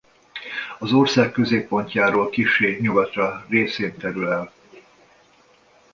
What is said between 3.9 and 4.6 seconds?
terül el.